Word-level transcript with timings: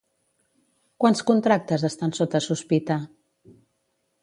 Quants 1.03 1.21
contractes 1.27 1.85
estan 1.91 2.15
sota 2.21 2.43
sospita? 2.47 2.99